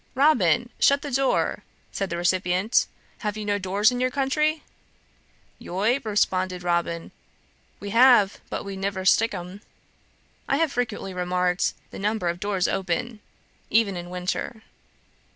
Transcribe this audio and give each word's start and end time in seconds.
'Robin! 0.15 0.71
shut 0.79 1.03
the 1.03 1.11
door!' 1.11 1.61
said 1.91 2.09
the 2.09 2.17
recipient. 2.17 2.87
'Have 3.19 3.37
you 3.37 3.45
no 3.45 3.59
doors 3.59 3.91
in 3.91 3.99
your 4.01 4.09
country?' 4.09 4.63
'Yoi,' 5.59 5.99
responded 6.03 6.63
Robin, 6.63 7.11
'we 7.79 7.91
hev, 7.91 8.41
but 8.49 8.65
we 8.65 8.75
nivver 8.75 9.05
steik 9.05 9.31
'em.' 9.31 9.61
I 10.49 10.57
have 10.57 10.71
frequently 10.73 11.13
remarked 11.13 11.75
the 11.91 11.99
number 11.99 12.29
of 12.29 12.39
doors 12.39 12.67
open 12.67 13.19
even 13.69 13.95
in 13.95 14.09
winter. 14.09 14.63